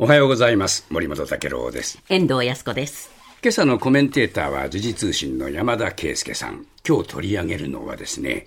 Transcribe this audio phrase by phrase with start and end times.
[0.00, 0.86] おはようございます。
[0.90, 1.98] 森本武郎です。
[2.08, 3.10] 遠藤康子です。
[3.42, 6.66] 今朝のコメンテーターは時事通信の山田圭介さん。
[6.86, 8.46] 今日取り上げるのはですね、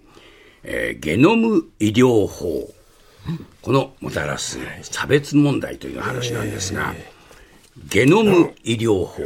[0.63, 2.73] えーゲノム医療法。
[3.61, 6.95] このもたらす差別問題という話なんですが、
[7.89, 9.23] ゲノム医療法、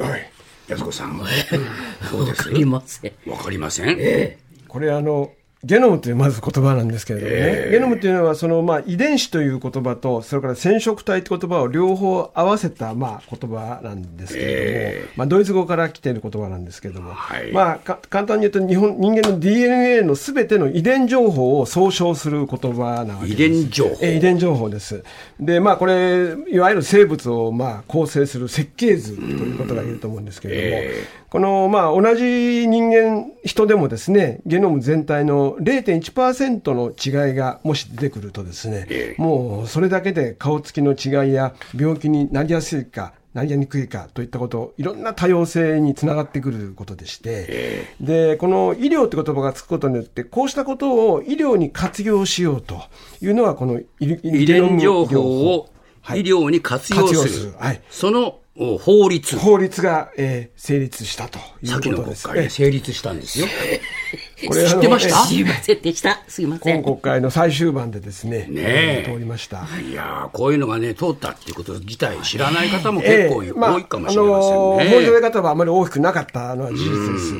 [0.67, 1.17] 安子さん、
[2.11, 2.49] どうです？
[2.49, 3.11] わかりません。
[3.27, 5.31] わかりません、これあの
[5.65, 17.51] ゲノムというまず言葉なんですけれどもね、ゲノムというのはその、まあ、遺伝子という言葉とそれから染色体という言葉を両方合わせた、まあ、言葉なんですけれども、まあ、ドイツ語から来ている言葉なんですけれども、はい。
[17.51, 23.43] まあ、か簡単に言うと日本人間の DNA のすべての遺伝情報を総称する言葉なわけです。
[23.43, 23.97] 遺伝情報。
[24.01, 25.03] えー遺伝情報です。
[25.39, 31.25] で、まあ、これ、いわゆる生物を、まあ、構成する設計図ということが言えると思うんですけれども、え。
[31.29, 39.21] この、まあ、同じ人間、人でもですね、ゲノム全体の0.1%の違いがもし出てくるとですね、ええ。
[39.21, 52.81] もうそれだけで顔つきの違いや病気になりやすいか、なりにくいかといったこと、いろんな多様性につながってくることでして、で、この医療って言葉がつくことによって、こうしたことを医療に活用しようと
[53.21, 53.85] いうのは、この遺
[54.23, 55.69] 遺伝情報を
[56.01, 56.21] はい。
[56.21, 57.81] 医療に活用する、はい。
[57.89, 62.27] そのお法律、法律が、えー成立したという先の国ことです。
[62.27, 63.47] 会で成立したんですよ。
[64.47, 65.15] これ知ってました？
[65.15, 65.25] ま
[65.61, 66.23] せんでした。
[66.27, 66.75] すいません。
[66.77, 69.67] 今国会の最終盤でですね、ねえ通りました。
[69.87, 73.43] いやーこういうのがね、通ったっていうこと自体知らない方も結構多
[73.79, 74.89] いかもしれませんあのね。
[74.89, 77.33] 法律の方はあまり大きくなかったのは事実です。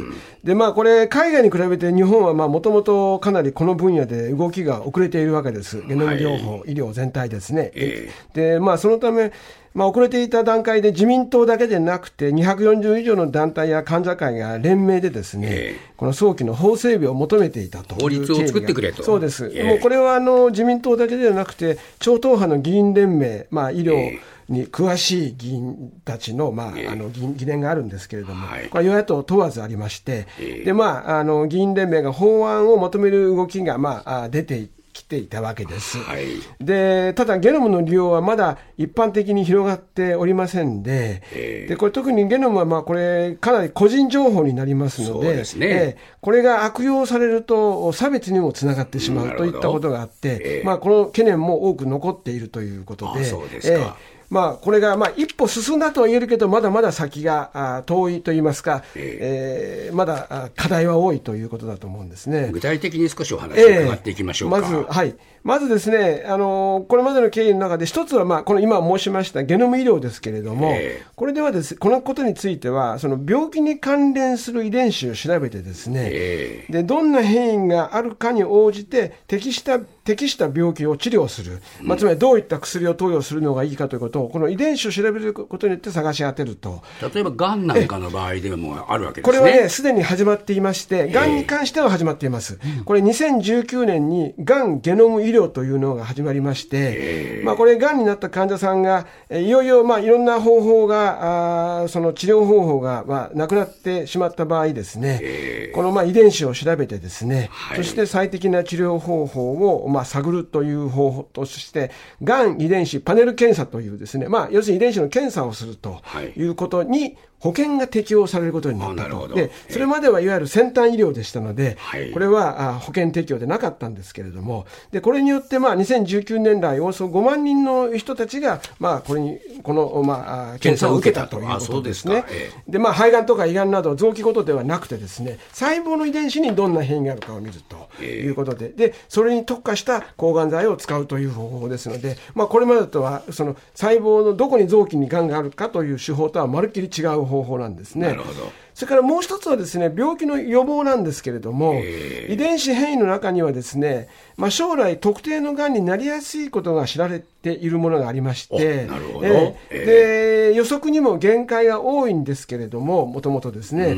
[0.43, 5.81] で、まあ、これ、海外に比べて日本は、まあ、もともとかなりこの分野で動きが遅れているわけです。
[5.87, 7.71] ゲノム療法、医療全体ですね。
[7.73, 9.31] えで、まあ、そのため、
[9.75, 19.03] まあ、遅れていた段階で自民党だけでなくて、240以上の団体や患者会が連名でですね、えこの早期の法整備を求めていたという法律を作ってくれと。
[19.03, 19.51] そうです。
[19.53, 19.63] ええ。
[19.65, 26.87] もうこれはあの自民党だけではなくて、超党派の議員連盟、まあ、医療、えに詳しい議員たちの,、まあええ。
[26.87, 28.69] あの疑疑念があるんですけれども、はい。
[28.69, 30.63] これ、与野党問わずありまして、ええ。
[30.65, 35.97] でまあ、あの議員連盟が法案を求める動きが、まあ、あ出てきていたわけです。
[35.97, 36.25] はい。
[36.61, 41.67] でただ、ゲノムの利用はまだ一般的に広がっておりませんで、ええ。
[41.67, 45.43] でこれ特にゲノムはまあこれ、かなり個人情報になりますのそうで、ね。
[45.61, 50.65] ええこれが悪用されると、差別にもつながってしまうといったことがあって、ええ。
[50.65, 53.97] まあ、この懸念も多く残っているということで、あそうですか
[54.35, 62.49] まあ、これがまあ一歩進んだとは言えるけど、まだまだ先があ遠いといいますか、ええーまだあ課題は多いということだと思うんですね。
[62.51, 64.59] 具体的に少しお話を伺っていきましょうか。
[64.59, 65.15] まず、はい。
[65.43, 86.83] まずですね、あのこれまでの経緯の中で、一つは、まあ、この今申しましたゲノム医療ですけれども、ええこれではです、このことについては、その病気に関連する遺伝子を調べてですね、えでどんな変異があるかに応じて適した適した病気を治療する、まあ、つまりどういった薬を投与するのがいいかということを、この遺伝子を調べることによって探し当てると。
[87.13, 89.51] 例えば、がんなんかの場合でもあるわけでこれすね。
[89.51, 92.59] はね、すでに始まっていまして、がんに関しては始まっています。
[92.85, 107.77] これ、2019年にがんゲノム医療というのが始まりまして、まあ、これ、がんになった患者さんが、えいよいよ、まあ、いろんな方法が、あーその治療方法が、まあ、なくなってしまった場合ですね、この、まあ、遺伝子を調べてですね、はい。
[107.77, 111.89] そして最適な治療方法を、まあ、探るという方法として、
[112.21, 116.33] がん遺伝子パネル検査というですね、まあ、要するに遺伝子の検査をするとはい。
[116.35, 119.27] いうことに、保険が適用されることになったと。
[119.27, 122.09] で、それまではいわゆる先端医療でしたので、はい。
[122.09, 132.25] これはあ保険適用でなかったんですけれども、で、これによって、まあ、2019年来、およそ5万人の人たちが、まあ、これに、この、まあ、あ検査を受けたというあことですね。
[132.67, 148.07] で、まあ、肺がんとか胃がんなど臓器ごとではなくてですね、細胞の遺伝子にどんな変異があるかを見るということで、で、それに特化した抗がん剤を使うという方法ですので、まあ、これまでとは、その細胞のどこに臓器にがんがあるかという手法とはまるっきり違う方法方法なんですね。
[148.07, 151.81] なるほどそれからもう一つはですね、病気の予防なんですけれども、
[152.27, 159.25] 遺伝子変異の中にはですね、まあ、将来特定のがんになりやすいことが知られているものがありまして、なるほど。
[159.25, 160.35] ええ。
[160.49, 163.95] えで予測にも限界が多いんですけれども、もともとですね、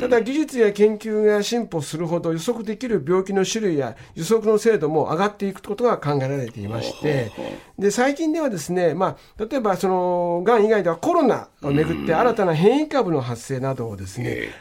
[0.00, 7.30] ただ技術や研究が進歩するほど予測できる病気の種類や予測の精度も上がっていくことが考えられていまして、
[7.78, 14.13] で最近ではですね、まあ、例えばそのがん以外ではコロナをめぐって新たな変異株の発生などをですね、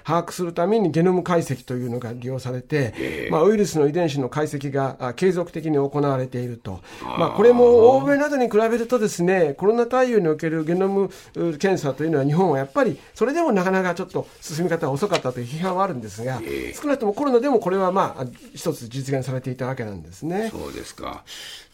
[0.03, 6.81] 把握するためにゲノム解析というのが利用されて、まあ、ウイルスの遺伝子の解析があ継続的に行われていると、
[7.17, 16.41] まあ、これも欧米などに比べるとですねコロナ対応におけるゲノムう検査というのは日本はやっぱりそれでもなかなかちょっと進み方が遅かったという批判はあるんですが、
[16.73, 20.49] 少なくともコロナでもこれはまあ一つ実現されていたわけなんですね。
[20.51, 21.23] そうですか。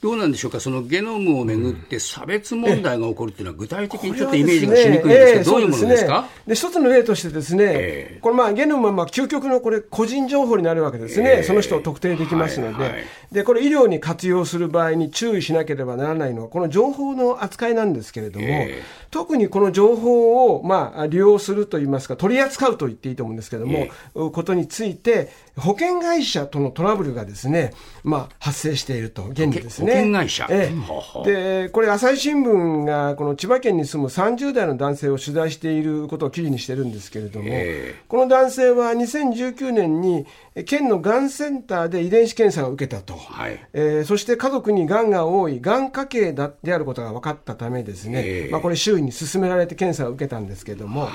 [0.02, 6.30] どうなんでしょうか、そのゲノムをめぐって差別問題が起こるっていうのは、具体的にちょっとイメージがしにくいんですけど、どういうものですか？
[6.48, 8.20] で一つの例としてですね、ええ。
[8.22, 11.44] これまあゲノムはまあ究極のこれ個人情報になるわけですね、ええ。
[11.44, 18.84] その人を特定できますので、はいはいでこれ医療に活用する場合に注意しなければならないのはこの情報の扱いなんですけれども、ええ。
[19.12, 27.74] 特にこの情報をまあ利用するといいますか取り扱うと言っていいと思うんですけれども、えことについて保険会社とのトラブルがですね、
[28.04, 29.94] まあ、発生していると現にですね。
[29.94, 30.48] 保険会社。
[30.50, 40.26] えははえでこれ朝日新聞がこの千葉県に住む30代の男性を取材していることを記事にしてるんですけれども、えこの男性は2019年に
[40.56, 43.60] え県のがんセンターで遺伝子検査を受けたと、はい。
[43.74, 48.52] えーそして家族にがんが多いがん家系だであることが分かったためですね、ええ。
[48.52, 51.08] まあ、これ周囲に勧められて検査を受けたんですけれども。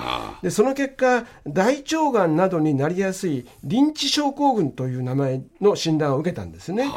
[0.42, 6.88] でその結果大腸がんなどになりやすいリンチ症候群という名前の診断を受けたんですね。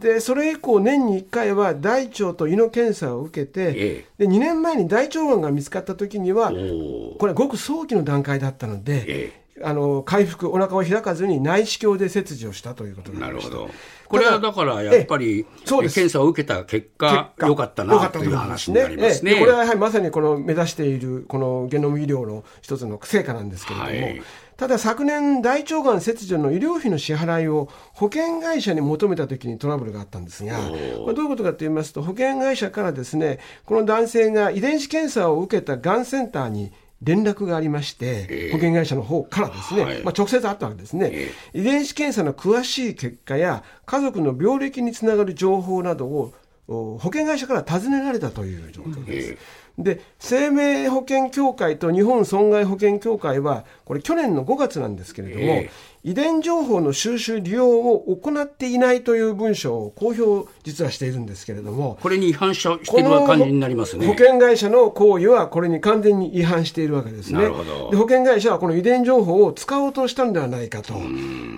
[0.00, 13.70] でそれ以降年に1回は大腸と胃の検査を受けて、えで2年前に大腸がんが見つかった時にはこれはごく早期の段階だったので、えあの回復お腹を開かずに内視鏡で切除したということになるほど。
[14.08, 15.94] これはだからやっぱり、そうです。
[15.94, 19.32] 検査を受けた結果、良かったなという話になりますね。
[19.32, 19.38] ええ。
[19.38, 24.22] これはやはりまさにこの目指しているこのゲノム医療の一つの成果なんですけれども、はい。
[24.56, 36.72] ただ昨年大腸がん切除の医療費の支払いを保険会社に求めた時にトラブルがあったんですがどういうことかと言いますと保険会社からですねこの男性が遺伝子検査を受けたがんセンターに
[37.02, 40.02] 連絡がありまして、保険会社の方からですね、はい。
[40.02, 46.34] まあ、直接あったわけですね、遺伝子検査の詳しい結果や家族の病歴につながる情報などを
[46.70, 49.36] お保険会社から尋ねられたという状況です。
[49.78, 55.70] で生命保険協会と日本損害保険協会はこれ去年の5月なんですけれども、え
[56.02, 64.06] 遺伝情報の収集利用を行っていないという文書を公表実はしているんですけれどもこれに違反ししてる感じになりますね。
[64.06, 67.38] 保険会社の行為はこれに完全に違反しているわけですね。
[67.38, 70.94] なるほどで保険会社はこの遺伝情報を使おうとしたのではないかと。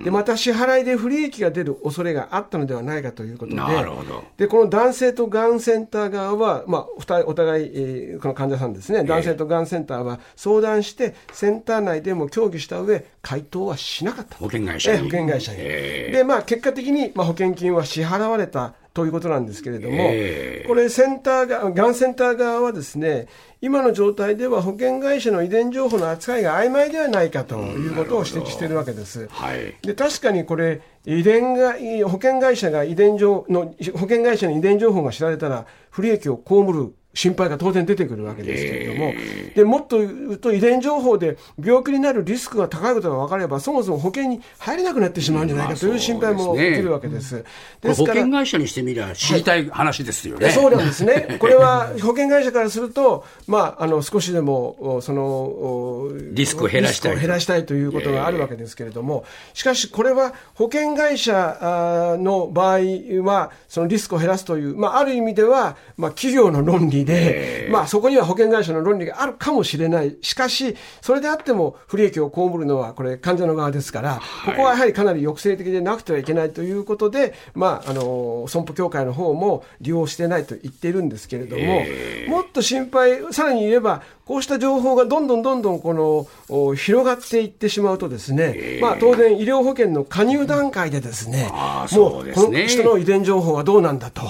[0.04, 14.31] でまた支払いで不利益が出る恐れがあったのではないかということで、なるほどでこの男性とがんセンター側は、まあ、お互いお互い、えーこの患者さんですね、男性とがんセンターは相談して、センター内でも協議した上回答はしなかった。
[14.38, 15.58] 保険会社にええ保険会社に。
[15.60, 23.26] ええで、まあ、結果的に、まあ、保険金は支払われたということなんですけれども、ええこれ、センターが、がんセンター側はですね、
[23.62, 29.28] 今の状態では保険会社の遺伝情報の扱いが曖昧ではないかということを指摘しているわけです。
[29.28, 29.74] はい。
[29.82, 31.74] で確かにこれ遺伝が
[32.08, 39.12] 保険会社が遺伝情の保険会社に遺伝情報が知られたら不利益を被る心配が当然出てくるわけですけれども、
[39.54, 47.44] でもっと言うと遺伝情報で病気になるリスクが高いことが分かればそもそも保険に入れなくなってしまうんじゃないかという心配も起きるわけです。
[47.80, 50.50] ですから険会社にしてみりゃ知りたい話ですよね。
[50.50, 51.36] そうなんですね。
[51.38, 62.78] これは保険会社からすると、まあ、あの少しでもおそのおリスクを減らしたい減らしたいということがあるわけですけれども、しかしこれは保険会社の場合
[63.22, 70.16] は、そのリスクを減らすという、まあ、ある意味では、まあ、企業の論理で、まあ、そこには保険会社の論理があるかもしれない。
[70.22, 81.84] しかし、それであっても不利益を被るのは、これ、患者の側ですから、ここはやはりかなり抑制的でなくてはいけないということで、まあ、あの、損保協会の方も利用してないと言っているんですけれども、
[82.28, 94.22] もっと心配、さらに言えば、こうした情報がどんどんどんどんこのお広がっていってしまうとですね、まあ当然医療保険の加入段階でですね、もそうこの人の遺伝情報はどうなんだと。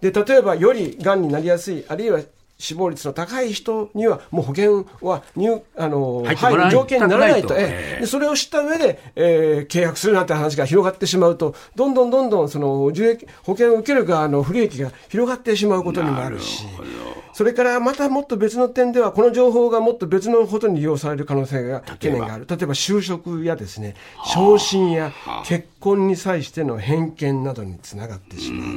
[0.00, 2.20] で、例えばよりがんになりやすい、あるいは
[2.60, 8.00] 死亡率の高い人には、もう保険は入あの入る条件にならないと、ええ。
[8.02, 16.64] でそれを知った上で、えー契約するなんて話が広がってしまうと、どんどんどんどんその受益保険を受ける側の不利益が広がってしまうことにもあるし。
[16.66, 16.84] なる。
[17.32, 22.46] それからまたもっと別の点では、この情報がもっと別のことに利用される可能性が、懸念がある。
[22.48, 23.94] 例えば就職やですね、
[24.24, 25.12] 昇進や
[25.44, 28.68] 結婚に際しての偏見などにつながってしまう。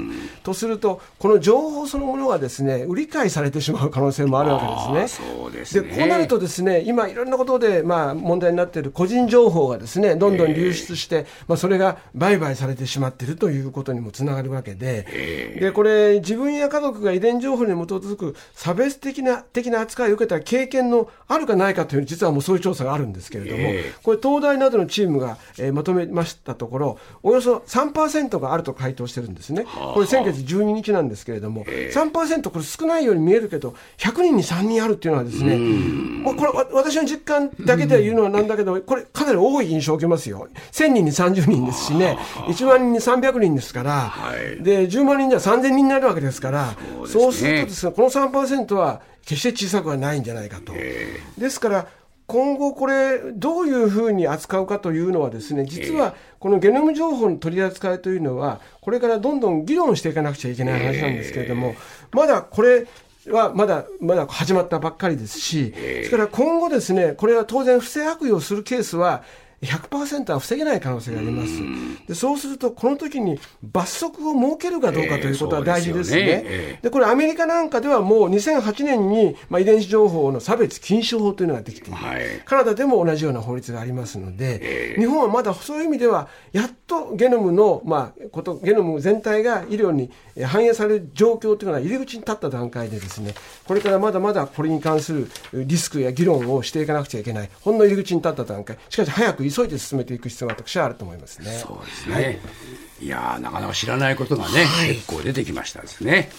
[0.43, 5.27] とすると、この情報そのものがですね、売り買いされてしまう可能性もあるわけですね。
[5.35, 5.87] そうですね。
[5.89, 23.69] で、こうなるとですね、今いろんなことで、まあ問題になっている個人情報がですね、どんどん流出して、まあそれが売買されてしまっているということにもつながるわけで、で、これ自分や家族が遺伝情報に基づく差別的な、的な扱いを受けた経験のあるかないかという、実はもうそういう調査があるんですけれども、
[24.03, 29.65] これ東大などのチームが、えーまとめましたところ、およそ3%があると回答してるんですね。
[29.93, 35.57] これ先月12日なんですけれども、3%これ少ないように見えるけど、100人に3人あるっていうのはですね、
[36.23, 40.47] まあこれわ私の実感だけで言うのはなんだけど、これかなり多い印象を受けますよ。
[40.71, 44.13] 1000人に30人ですしね、1万人に300人ですから、
[44.61, 46.75] で、10万人じゃ3000人になるわけですから、
[47.07, 50.73] そうするとですね、この3%は決して小さくはないんじゃないかと。
[51.37, 51.87] ですから、
[52.25, 61.75] 今後これ、どういうふうに扱うかというのはですね、実はこのゲノム情報の取り扱いというのは、これからどんどん議論していかなくちゃいけない話なんですけれども、
[62.11, 62.87] まだこれ、
[63.27, 69.23] はまだまだ始まったばっかりですし、それから今後ですね、これは当然不正悪用するケースは、
[69.63, 71.61] 100%は防げない可能性があります。
[72.07, 76.19] でそうすると、この時に罰則を設けるかどうかということは大事ですね。
[76.19, 76.79] えーでねえ。
[76.83, 82.21] で、これアメリカなんかではもう2008年に、まあ、遺伝子情報の差別禁止法というのができている、はい。
[82.45, 93.33] カナダでも同じような法律がありますので、日本はまだそういう意味では、やっとゲノムの、まあ、こと、ゲノム全体が医療にえー反映される状況というのが入り口に立った段階でですね、
[93.65, 101.51] これからまだまだこれに関するリスクや議論をしていかなくちゃいけない、ほんの入り口に立った段階、しかし早く急いで進めていく必要が私はあると思いますね。
[101.51, 102.41] そうですね。
[102.99, 106.29] い、やーなかなか知らないことがね、結構出てきましたですね。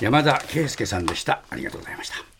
[0.00, 1.42] 山田圭介さんでした。
[1.50, 2.33] ありがとうございました。